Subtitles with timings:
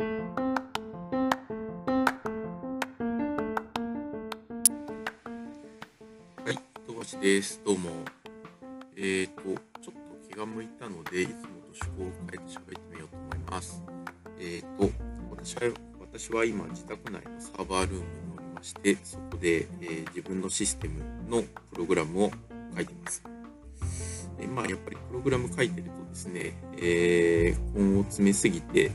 [0.00, 0.04] は
[6.46, 7.60] い、富樫です。
[7.66, 7.90] どうも。
[8.94, 9.90] えーと、ちょっと
[10.32, 13.82] 気が向いたので、いつもと趣向を変えて喋ってみようと思います。
[14.38, 14.88] えーと、
[15.32, 15.62] 私は、
[15.98, 18.04] 私は今、自宅内のサーバールームに
[18.36, 21.42] おりまして、そこで、えー自分のシステムの
[21.72, 22.30] プログラムを
[22.76, 23.24] 書いています。
[24.38, 28.92] でまあ、やっぱりプログラム書いてるとですね、えー、根を詰めすぎて、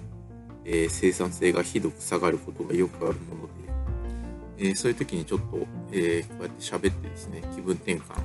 [0.66, 3.48] えー生産性がひどく下がることがよくあるもの
[4.58, 8.22] で、えーそういう時にちょっと、えーこうやって喋ってですね、気分転換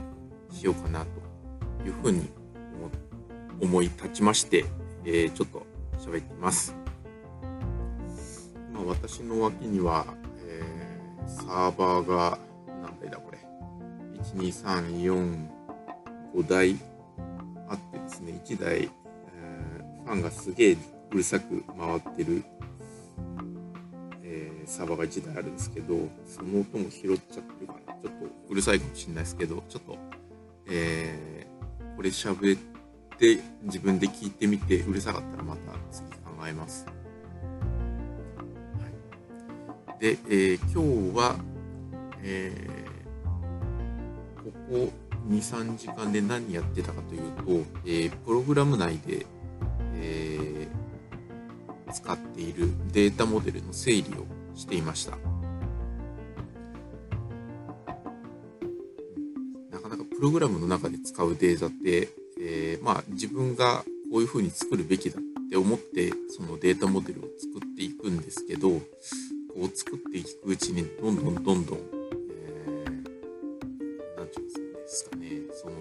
[0.53, 2.29] しようかなというふうに
[2.79, 2.91] 思
[3.61, 4.65] 思い立ちまして、
[5.05, 5.67] えちょっと
[5.99, 6.75] 喋っています。
[8.73, 10.07] まあ、私の脇には、
[10.47, 10.63] え
[11.27, 12.39] サーバーが
[12.83, 13.39] 何台だこれ。
[14.23, 15.49] 1、2、3、4、
[16.37, 16.77] 5台
[17.69, 20.77] あってですね、1台、えーファンがすげえ
[21.11, 22.45] うるさく回ってる
[24.23, 27.95] えーサーバーが1台あるんですけど、その音も拾っちゃってるかな。
[27.95, 29.97] ちょっとうるさいかもしれないですけど、ちょっと、
[30.67, 31.49] えー
[31.97, 32.61] これ喋っ
[33.19, 36.87] て自分で聞いてみて、うるさかったらまた次考えます。
[36.87, 36.93] は
[39.97, 41.37] い、で、えー今日は、
[42.23, 44.93] えーここ
[45.29, 47.43] 2、3時間で何やってたかというと、
[47.85, 49.27] えープログラム内で、
[51.93, 54.05] 使っているデータモデルの整理を
[54.57, 55.19] していました。
[59.71, 62.09] なかなかプログラムの中で使うデータって、
[62.41, 68.81] えーまあ自分がこういうふうに作るべきだって思ってそのデータモデルを作っていくんですけど、こ
[69.63, 75.75] う作っていくうちにどんどんどんどん、えー、ていうんですかね、その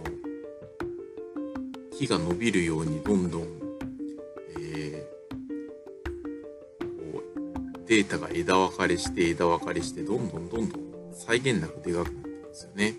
[1.97, 3.47] 木が伸びるようにどんどん、
[7.87, 12.93] データが枝分かれして枝分かれしてどんどんどんどん際限なくでかくなってるんですよね。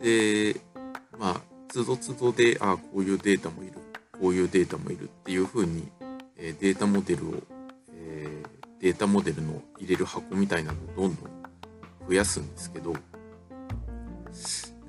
[0.00, 0.60] うん、で、
[1.18, 3.72] まあ、つどつどで、ああこういうデータもいる、
[4.20, 5.88] こういうデータもいるっていう風に、
[6.36, 7.34] えデータモデルを、
[7.92, 11.30] えーデータモデルの入れる箱みたいなのをどんどん
[12.06, 12.94] 増やすんですけど、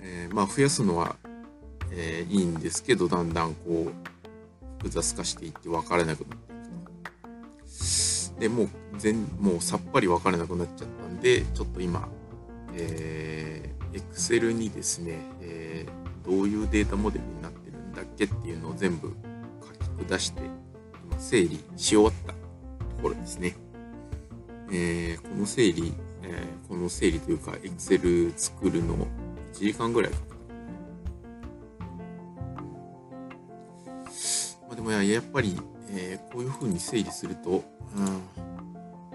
[0.01, 1.15] えーまあ増やすのは、
[1.91, 4.06] えーいいんですけど、だんだんこう、
[4.87, 6.57] 複雑化していって分からなくなって。
[8.39, 12.07] で、もう全、もうさっぱり分からなくなっちゃったんで、ちょっと今、
[12.73, 19.15] えー、Excel にですね、えーどういうデータモデルになってるんだっけっていうのを全部
[19.97, 20.41] 書き下して、
[21.09, 22.37] 今整理し終わったと
[23.01, 23.55] ころですね。
[24.69, 25.93] えーこの整理、
[26.23, 28.97] えーこの整理というか Excel 作るの
[29.53, 30.36] 1時間ぐらいかか
[34.87, 35.59] もややっぱり、
[35.91, 37.49] えーこういう風に整理すると、
[37.95, 38.05] うん、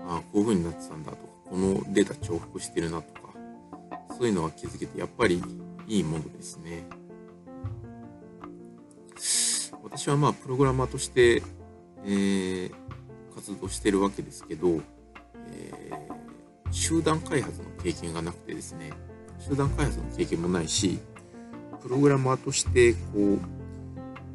[0.06, 3.32] あこういう風になってたんだとか、このデータ重複してるなとか、
[4.18, 5.42] そういうのは気づけて、やっぱり
[5.88, 6.84] いいものですね。
[9.82, 11.42] 私はまあ、プログラマーとして、
[12.04, 12.74] えー
[13.34, 14.80] 活動してるわけですけど、
[15.52, 16.22] えー
[16.70, 18.92] 集団開発の経験がなくてですね、
[19.38, 20.98] 集団開発の経験もないし、
[21.82, 23.61] プログラマーとして、こう、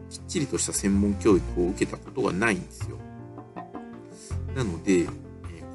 [0.10, 2.98] きっちりとした専門教育を受けたことがないんですよ。
[4.56, 5.08] なので、え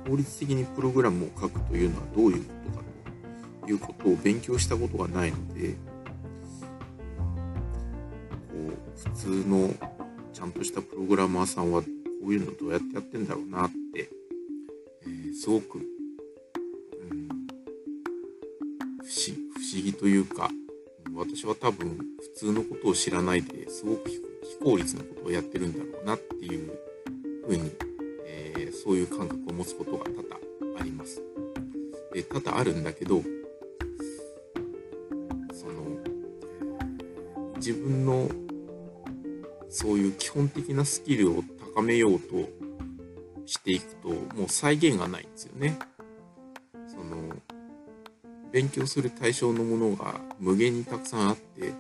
[0.09, 2.85] 効率的にプログラムを書くというのはどういうことか
[3.67, 5.75] ということを勉強したことがないので、こ
[8.55, 9.71] う、普通の
[10.33, 11.89] ちゃんとしたプログラマーさんはこ
[12.25, 14.11] ういうのどうやってやってんだろうなって、
[15.03, 20.49] えーすごく、うん、不思不思議というか、
[21.23, 26.71] 私は多分普通のことを知らないですごく非効率なことをやってるんだろうなっていう
[27.47, 27.71] ふうに、
[28.27, 30.25] えーそういう感覚を持つことが多々
[30.81, 31.23] あります。
[32.13, 33.23] で多々あるんだけど、
[35.53, 35.73] その、
[37.57, 38.29] 自分の
[39.69, 41.45] そういう基本的なスキルを
[41.75, 42.49] 高めようと
[43.47, 45.79] していくと、もう再現がないんですよね。
[48.53, 51.73] 勉強する対象のものが無限にたくさんあって、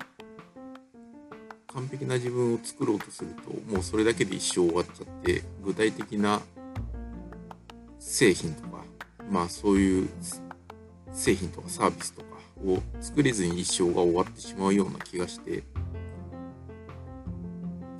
[1.66, 6.40] 完璧な自分を作ろうとすると、もうそれだけで一生終わっちゃって、具体的な
[7.98, 8.84] 製品とか、
[9.30, 10.08] まあそういう
[11.12, 12.26] 製品とかサービスとか
[12.64, 15.62] を作れずに一生が終わってしまうような気がして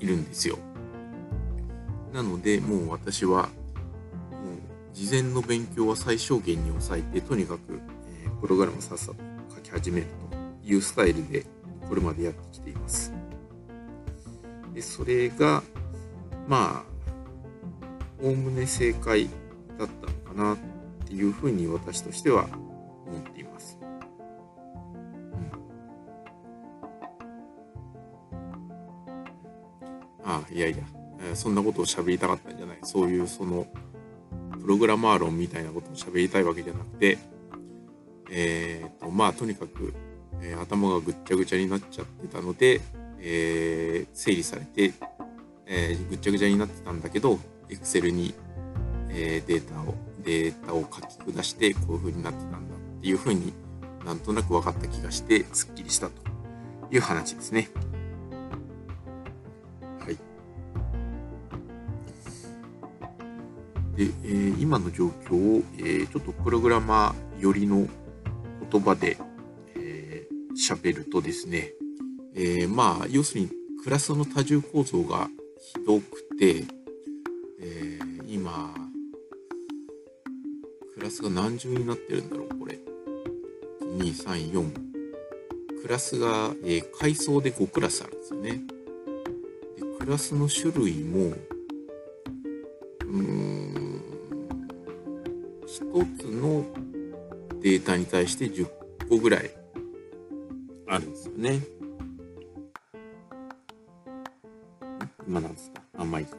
[0.00, 0.58] いるんですよ。
[2.12, 3.48] なので、もう私は、もう
[4.94, 7.80] 事前の勉強は最小限に抑えて、とにかく、
[8.42, 9.14] プログラムをさっさと
[9.54, 10.06] 書き始める
[10.62, 11.46] というスタイルで、
[11.88, 13.12] これまでやってきています。
[14.74, 15.62] で、それが、
[16.48, 16.92] まあ、
[18.20, 19.28] おおむね正解
[19.78, 20.58] だったのかなっ
[21.06, 22.48] ていうふうに私としては
[23.06, 23.78] 思っています。
[30.24, 30.78] ああ、いやいや、
[31.34, 32.78] そんなことを喋りたかったんじゃない。
[32.82, 33.68] そういうその、
[34.60, 37.18] プログラマー論みたいなことを喋りたいわけじゃなくて、
[38.34, 39.94] え、ー、と、まあ、とにかく、
[40.40, 42.81] えー、頭がぐっちゃぐちゃになっちゃってたので、
[43.20, 44.94] えー、整理されて、
[45.67, 47.38] えー、ぐっちゃぐちゃになってたんだけど、
[47.69, 48.34] Excel に、
[49.11, 49.94] えー、データを、
[50.25, 53.52] データを書き下して、こういう風になってたんだっていう風に
[54.05, 56.12] なんとなく分かった気がして、すっきりしたと
[56.90, 57.69] いう話ですね。
[60.00, 60.14] はい。
[63.94, 67.87] で、えー、今の状況を、えー、ちょっとプログラマー寄りの
[68.72, 69.19] 言葉で
[70.56, 71.72] 喋、えー、るとですね、
[72.34, 73.50] えー、まあ、要するに
[73.84, 75.28] クラスの多重構造が
[75.60, 76.64] ひどくて、
[77.60, 78.74] えー、今、
[80.94, 82.78] クラスが何重になってるんだろう、これ。
[83.82, 85.82] 2、3、4。
[85.82, 88.62] クラスが、えー、階層で5クラスあるんですよね。
[89.76, 91.34] でクラスの種類も、
[93.04, 93.41] うん、
[97.82, 98.69] データに対して10
[99.08, 99.50] 個ぐらい
[100.87, 101.58] あるんですよね。
[105.26, 106.37] 今なんですかあ、まあいいか。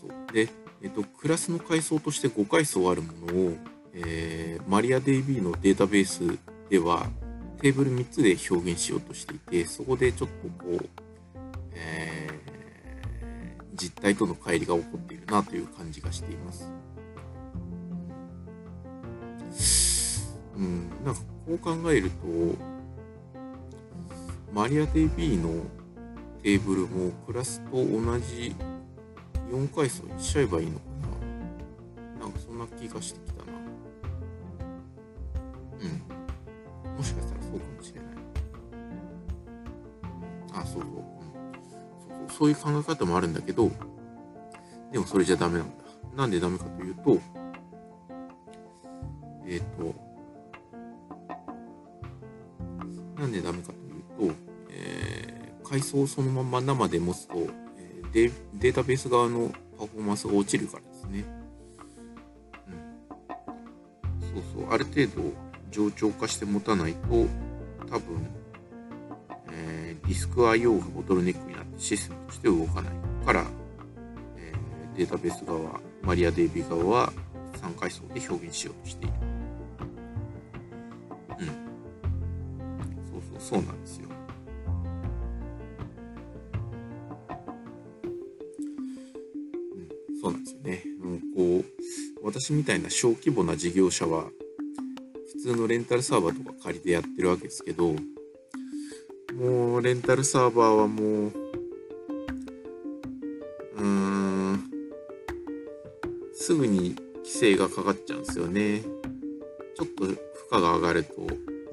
[0.00, 0.32] そう。
[0.32, 0.48] で、
[0.82, 3.56] えっと、クラスの階層として5階層あるものを、
[3.92, 7.08] えー、マリア DB のデータベースでは
[7.60, 10.88] テーブル3つで表現しようとしていて、そこでちょっとこう、
[11.74, 16.70] えー、実態との乖離が起こっているなという感じがしています。
[20.60, 22.16] うん、なんかこう考えると、
[24.52, 25.64] マリア DB の
[26.42, 27.86] テーブルもクラスと同
[28.18, 28.54] じ
[29.50, 30.84] 4階層にしちゃえばいいのか
[32.18, 33.52] ななんかそんな気がしてきたな。
[35.80, 36.96] うん。
[36.96, 38.10] もしかしたらそうかもしれない。
[40.52, 40.90] あ、そうそう。
[40.90, 43.70] うん、そうそうそういう考え方もあるんだけど、
[44.92, 45.74] でもそれじゃダメなんだ。
[46.16, 47.18] なんでダメかというと、
[49.46, 50.09] えっ、ー、と、
[53.20, 53.72] なんでダメか
[54.16, 54.36] というと、
[54.70, 57.34] えー、階層をそのまま生で持つと、
[57.76, 61.24] えー、デデータベース側のパフォーマンスが落ちるからですね。
[62.66, 64.42] うん。
[64.42, 65.34] そうそう、ある程度
[65.70, 67.26] 冗長化して持たないと、
[67.90, 68.26] 多分、
[69.52, 72.94] えー、ディスク IO がボトルネックになってシステムとして動かない
[73.26, 73.44] から、
[74.38, 77.12] えー、データベース側、マリア DB 側は
[77.60, 79.39] 3階層で表現しようとしている。
[83.50, 84.08] そうなんですよ。
[90.08, 90.84] うん、そうなんですよね。
[91.02, 91.20] もう
[91.62, 91.64] こ
[92.22, 94.30] う、私みたいな小規模な事業者は、
[95.32, 97.96] 普通のレンタルサーバーとか借りてやってるわけですけど、
[99.34, 101.32] もうレンタルサーバーはもう、
[103.78, 104.70] うーん、
[106.34, 108.82] すぐに規制がかかっちゃうんですよね。
[109.74, 110.18] ちょっと負
[110.52, 111.26] 荷が上がると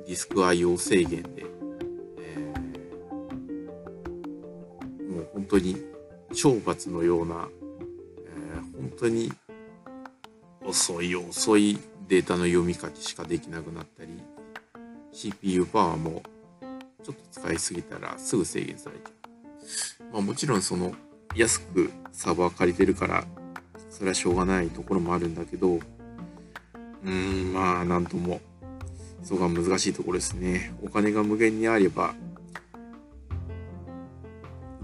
[0.07, 1.56] ディスク IO 制限で
[5.48, 5.77] 当に
[6.32, 7.48] 懲罰のような、
[8.25, 9.32] えー、本当に
[10.66, 14.12] 遅い遅いデータの読み書きしかできなくなったり
[15.12, 16.22] CPU パワーも
[17.04, 19.10] ちょっと使いすぎたらすぐ制限されちゃ
[20.10, 20.13] う。
[20.13, 20.94] まあもちろんその
[21.36, 23.25] 安くサーバー借りてるから
[23.89, 28.42] それはしょうがないところもあるんだけどうーんまあなんとも
[29.24, 30.74] そこが難しいところですね。
[30.84, 32.13] お金が無限にあれば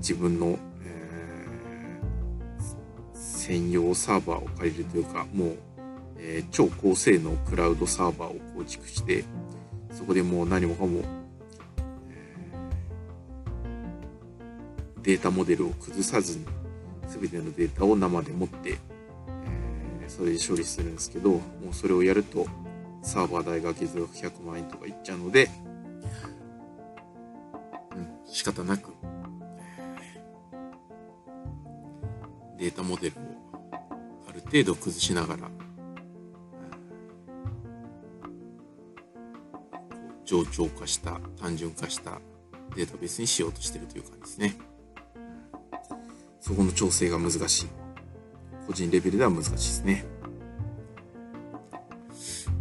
[0.04, 5.58] 自分の、えー、専用サーバーを借りるというか、もう、
[6.18, 9.24] えー、超高性能クラウドサーバーを構築して、
[9.94, 11.04] そこでもう何もかも、
[12.10, 16.46] えー、データモデルを崩さずに、
[17.08, 18.72] 全てのデータを生で持って、
[20.02, 21.40] えー、それで処理するんですけど、も
[21.72, 22.46] うそれをやると、
[23.04, 25.50] サーバー代が月額100万円とかいっちゃうので、
[27.96, 28.92] うん、仕方なく
[32.64, 33.20] データモデルを
[34.26, 35.50] ある程度崩しながら、
[40.24, 42.22] 冗長化した、単純化した
[42.74, 44.56] データベースにしようとしてるという感じですね。
[46.40, 47.68] そこの調整が難しい。
[48.66, 50.06] 個人レベルでは難しいですね。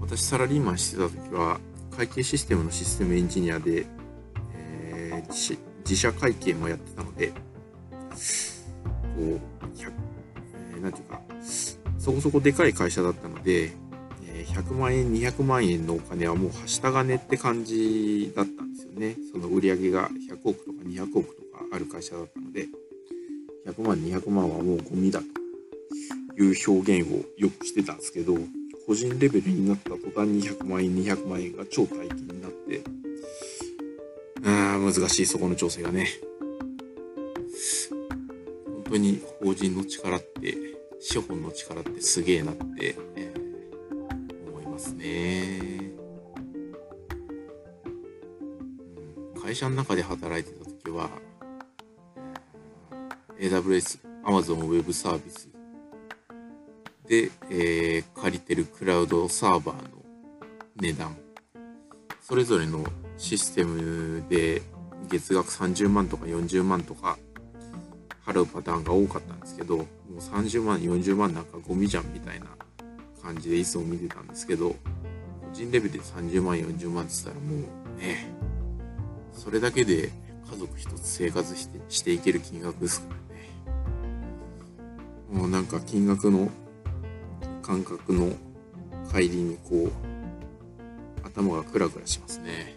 [0.01, 1.61] 私、サラリーマンしてた時は、
[1.97, 3.87] 会計システムのシステムエンジニアで、
[4.57, 7.33] えー、自社会計もやってたので、
[9.77, 9.93] 100、
[10.77, 11.21] えー、ていうか、
[11.99, 13.73] そこそこでかい会社だったので、
[14.35, 19.17] え100万円、200万円のお金はもうはした金って感じだったんですよね。
[19.33, 22.69] その売り上げが100億とか200億とかある会社だったので、
[23.67, 28.37] 100万、200万はもうゴミだという表現をよくしてたんですけど、
[28.87, 32.83] 個人レベルになった途端に100万円、200万円が超大金になって、
[34.45, 36.09] あ難しい、そこの調整がね。
[38.93, 40.55] 本当に法人の力って、
[41.01, 45.61] 資本の力ってすげえなって、えー、思いますね、
[49.35, 49.41] うん。
[49.41, 51.09] 会社の中で働いてた時は、
[53.41, 55.49] AWS、Amazon Web サービス
[57.09, 59.89] で、えー、借りてるクラウドサーバーの
[60.77, 61.17] 値段、
[62.21, 62.85] それぞれの
[63.17, 64.61] システムで
[65.09, 67.17] 月額30万とか40万とか
[68.25, 72.47] 払うパターンが多かったんですけど、もう30万、40万なんかゴミじゃんみたいな
[73.23, 74.77] 感じでいつも見てたんですけど、個
[75.53, 77.57] 人レベルで30万、40万って言ったらも
[77.97, 78.29] うね、
[79.33, 80.11] それだけで
[80.51, 83.51] 家族一つ生活してしていける金額ですからね。
[85.33, 86.51] もうなんか金額の
[87.63, 88.33] 感覚の
[89.13, 89.91] 帰りにこう、
[91.27, 92.77] 頭がクラクラしますね。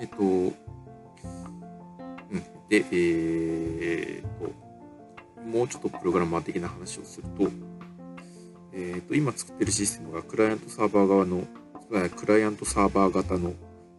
[0.00, 0.52] えっと、うん。
[2.68, 7.50] で、えー、っと、もうちょっとプログラマー的な話をすると、
[8.72, 11.44] えー、っと、今作ってるシステムがクライアントサーバー側の、
[12.16, 13.52] クライアントサーバー型の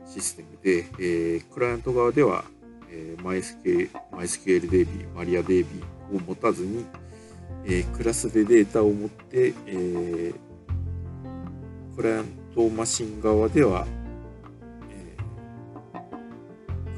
[0.05, 2.43] システムで、えー、クライアント側では、
[2.89, 5.65] えー、MySQL、MySQLDB、MariaDB
[6.13, 6.85] を持たずに、
[7.65, 10.35] えー、クラスでデータを持って、えー、
[11.95, 13.87] クライアントマシン側では、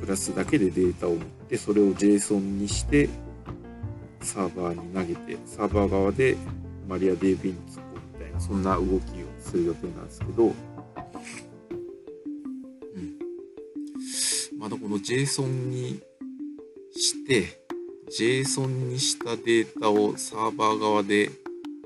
[0.07, 3.09] ラスだけでデータを持ってそれを JSON にして
[4.21, 6.37] サーバーに投げてサーバー側で
[6.87, 8.99] マリア DB に突っ込むみたいなそんな動きを
[9.39, 10.53] する予定なんですけど、うん、
[14.57, 15.99] まだこの JSON に
[16.95, 17.61] して
[18.17, 21.29] JSON にしたデータをサーバー側で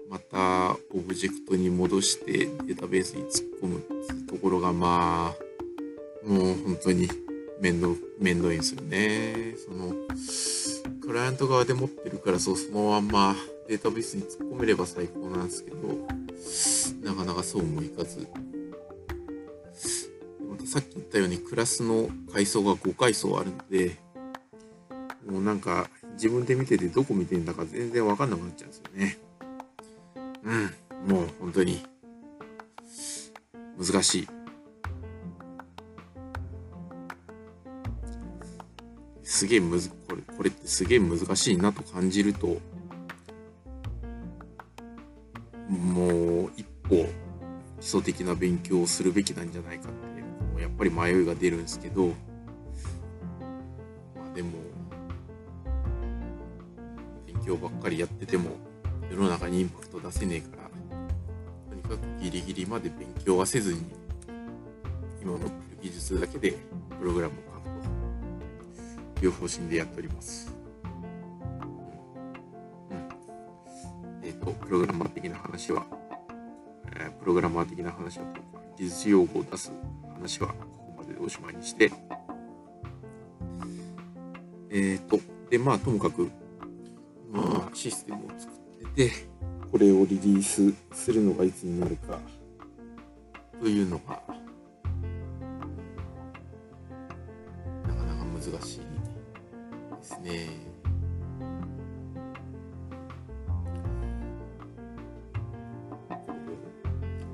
[0.09, 2.31] またオブジェクトに戻して
[2.65, 7.07] データベースに突っ込むっていうところがまあもう本当に
[7.61, 9.55] 面倒、面倒いんですよね。
[9.65, 9.93] その、
[10.99, 13.35] クライアント側で持ってるからそう、そのまんま
[13.67, 15.77] データベースに突っ込めれば最高なんですけど、
[17.03, 18.27] なかなかそうもいかず。
[20.49, 23.97] またさっき言ったようにクラスの階層が5階層あるので、
[25.29, 29.17] もうなんか自分で見ててどこ見てんだか全然わかんなくなっちゃうんですよね。
[30.43, 30.51] う
[31.05, 31.85] ん、もう本当に
[33.77, 34.40] 難しい。
[39.41, 42.59] すげえむず、これ、これってすげえ難しいなと感じると、
[45.67, 47.07] もう一歩
[47.79, 52.13] 基礎的な勉強をするべきなんじゃないかって、もうやっぱり迷いが出るんですけど、ま
[54.31, 54.51] あでも、
[57.25, 58.51] 勉強ばっかりやってても
[59.09, 60.69] 世の中にインパクト出せねえから、
[61.67, 63.79] とにかくギリギリまで勉強はせずに、
[65.19, 66.51] 今持ってる技術だけで
[66.99, 67.50] プログラムを
[69.21, 70.53] いう方針でやっております。
[72.89, 74.25] うん。
[74.25, 75.85] えっ、ー、と、プログラマー的な話は、
[76.95, 78.25] えー、プログラマー的な話は、
[78.77, 79.71] 技術用語を出す
[80.13, 81.91] 話はここまででおしまいにして、
[84.69, 86.31] えっ、ー、と、で、まあ、ともかく、
[87.31, 89.11] まあ、システムを作ってて、
[89.71, 92.19] これをリリースするのがいつになるか、
[93.59, 94.21] というのが、
[97.87, 98.90] なかなか難しい
[100.11, 100.71] ですね。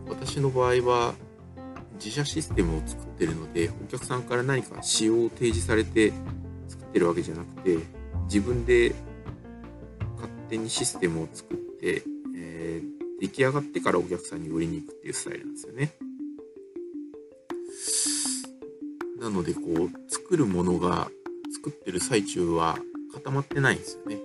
[0.10, 1.13] 私の場合は
[1.96, 6.12] 自社システムを作ってるのでお客さんから何か仕様を提示されて
[6.67, 7.79] 作ってるわけじゃなくて
[8.25, 8.93] 自分で
[10.15, 12.03] 勝手にシステムを作って、
[12.36, 15.93] えー、出来上がってからお客さんに売りに行くっていうスタイルなんですよね。
[19.19, 21.10] なのでこう作るものが
[21.68, 22.78] 作ってる最中は
[23.14, 24.18] 固まってないんですよね。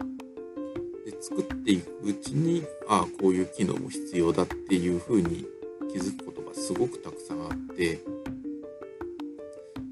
[1.05, 5.45] で作っていくうちにああこういう機能も必要だっていう風に
[5.93, 7.99] 気づくことがすごくたくさんあって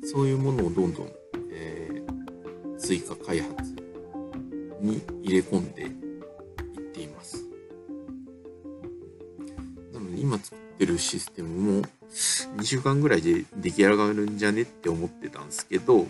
[0.04, 1.12] そういうものをどんどん、
[1.52, 3.74] えー、追加開発
[4.80, 5.90] に入れ込んでいっ
[6.92, 7.44] ています。
[9.92, 11.82] なので今作ってるシステムも
[12.58, 16.06] 2週間ぐらいで出来上がるんじゃねって思ってたんですけど、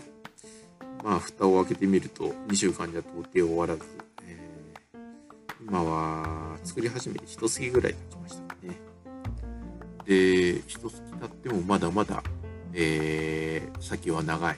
[1.03, 3.83] まあ、蓋を開けてみると2週間じゃ到底終わらず、
[4.27, 8.79] えー、今は作り始めて1月ぐらい経ちましたね。
[10.05, 10.13] で、
[10.55, 12.23] 1月経ってもまだまだ、
[12.73, 14.57] えー、先は長い。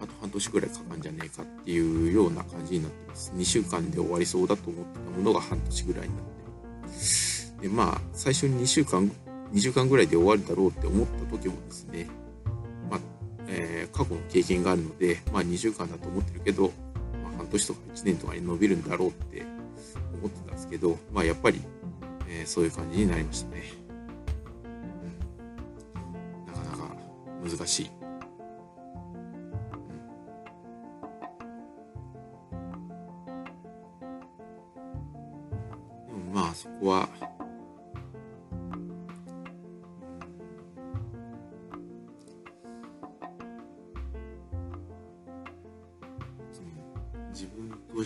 [0.00, 3.32] あと半年ぐらいかかんじゃねえかっていうような感じになってます。
[3.36, 6.32] 2週間で終わりそうだと思ってたものが半年ぐらいになって
[7.62, 9.10] で、まあ、最初に2週間、
[9.52, 12.08] 2週間ぐらいで終わるだろうって思った時もですね、
[13.54, 16.72] えー、過去の経験があるので、まあ2週間だと思ってるけど、
[17.22, 19.42] まあ、半年とか1年とかに伸びるんだろうって
[20.18, 21.60] 思ってたんですけど、まあやっぱり、
[22.28, 23.62] えー、そういう感じになりましたね。
[26.46, 27.90] うん、なかなか難しい。
[36.32, 37.08] まあそこは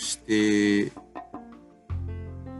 [0.06, 0.92] して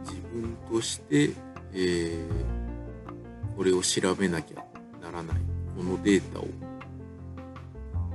[0.03, 1.31] 自分として、
[1.73, 4.57] えー、これを調べなきゃ
[5.01, 5.37] ならない
[5.77, 6.47] このデータを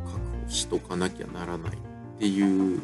[0.05, 2.81] 確保しとかなきゃならないっていう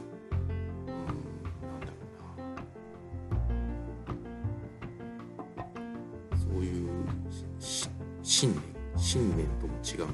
[8.23, 8.62] 信念
[8.97, 10.12] 信念とも違うな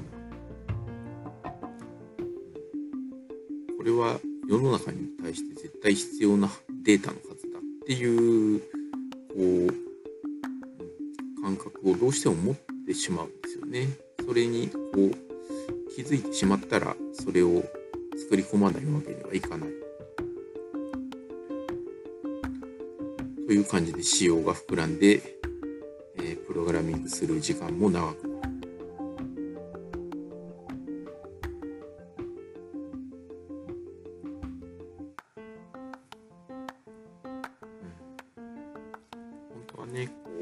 [3.77, 6.49] これは世の中に対して絶対必要な
[6.83, 8.65] データの数だっていうこ
[9.37, 9.69] う
[11.41, 13.87] 感覚をどうしても持ってしまうんですよね
[14.25, 15.11] それにこう
[15.95, 17.63] 気づいてしまったらそれを
[18.17, 19.69] 作り込まないわけにはいかない
[23.47, 25.21] という感じで仕様が膨らんで
[26.17, 28.34] えープログラミングする時間も長くなる。
[39.95, 40.13] ね、こ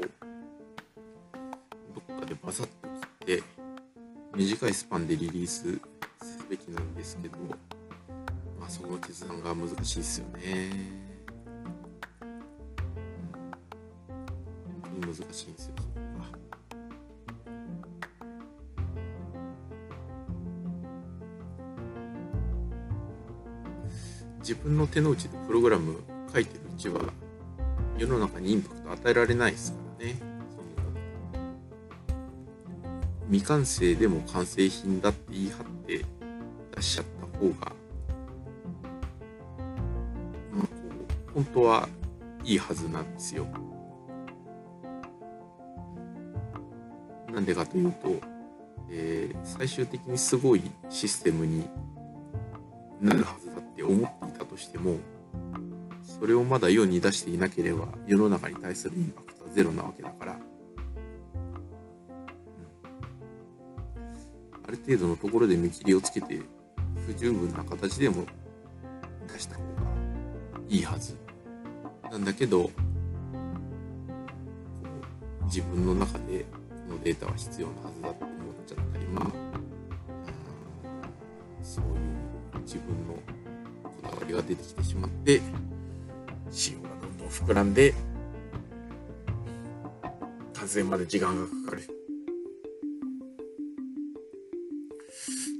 [2.08, 2.72] どっかでバサッと
[3.24, 3.42] 切って、
[4.34, 5.62] 短いスパンでリリース
[6.20, 7.38] すべきなんですけど、
[8.58, 10.72] まあ、その決断が難しいですよね。
[15.00, 15.74] 難しいんですよ。
[24.40, 27.00] 自分の手の内でプログラム書いてるうちは
[27.96, 30.16] 世の中にインパクト与えられないですからね。
[33.30, 36.04] 未完成でも完成品だって言い張って
[36.76, 37.72] 出しちゃった方が、
[40.52, 40.68] まあ、こ
[41.30, 41.88] う本当は
[42.44, 43.46] いいはずなんですよ。
[47.32, 48.20] なんでかというと、
[48.90, 51.68] えー、最終的にすごいシステムに
[53.00, 54.96] なるはずだって思っていたとしても
[56.18, 60.38] それをまだ世に出していなければ世の中に対するインパクトはゼロなわけだから、うん、
[64.66, 66.40] ある程度のところで見切りをつけて
[67.06, 68.24] 不十分な形でも
[69.32, 69.68] 出した方が
[70.68, 71.16] いいはず。
[72.10, 72.70] なんだけど
[75.46, 76.44] 自分の中で
[76.86, 79.24] このデータは必要なはずだと思っちゃったりまあ
[81.62, 83.14] そういう自分の
[83.82, 85.40] こだわりが出てきてしまって
[86.50, 87.94] 仕様がどんどん膨らんで
[90.54, 91.82] 完成まで時間がかかる。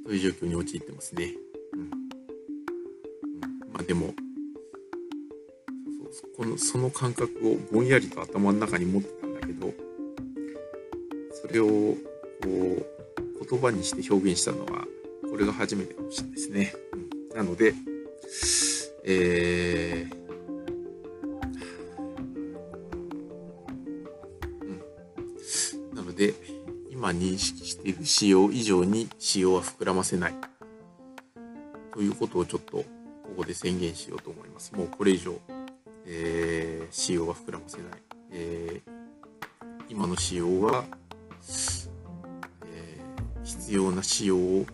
[0.05, 1.35] という状況に陥ってますね。
[1.73, 1.88] うん、うん、
[3.73, 4.14] まあでも
[6.12, 6.31] そう。
[6.37, 9.73] このその感覚をぼんやりと頭の中に持ってたんだけど
[11.33, 11.97] それをこ
[12.44, 12.87] う
[13.49, 14.87] 言葉にして表現したのは
[15.29, 16.75] これが初めてかもしれないですね。
[16.92, 17.75] うん、なので、
[19.05, 20.23] えー、
[27.05, 30.35] 今認識している仕様以上に仕様は膨らませない。
[31.93, 32.85] ということをちょっとこ
[33.37, 34.73] こで宣言しようと思います。
[34.75, 35.38] もうこれ以上、
[36.07, 37.87] えー、仕様は膨らませない。
[38.31, 38.90] えー、
[39.90, 40.85] 今の仕様は、
[42.64, 44.64] えー、必要な仕様を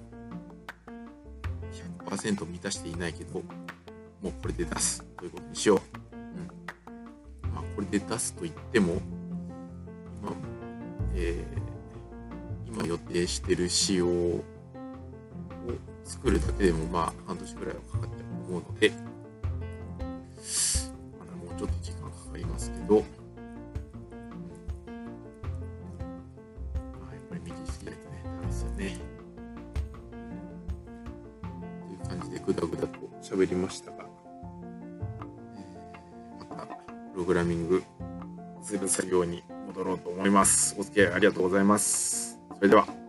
[2.07, 3.43] 100%満たしていないけど、
[4.23, 6.17] もうこれで出すということにしよう。
[6.17, 7.53] うん。
[7.53, 9.03] まあ、これで出すと言っても、
[12.87, 14.43] 予定してる仕様を
[16.05, 18.97] 作るだけでもまあ半年ぐらいはかかっちゃうと思うので、ま
[21.27, 23.05] だもうちょっと時間かかりますけど、はい、
[27.29, 28.99] これ右好きだとね、なんですよね。
[30.11, 34.05] という感じでぐだぐだと喋りましたが、
[35.57, 35.65] え、
[36.41, 36.73] またプ
[37.19, 37.85] ログラミング
[38.63, 40.75] する作業に戻ろうと思います。
[40.77, 42.20] お付き合いありがとうございます。
[42.61, 43.00] それでは。